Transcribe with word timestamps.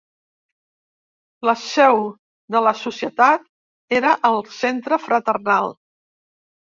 La 1.49 1.53
seu 1.63 2.01
de 2.55 2.61
la 2.67 2.73
societat 2.79 3.45
era 3.99 4.15
al 4.31 4.43
Centre 4.57 5.03
Fraternal. 5.09 5.71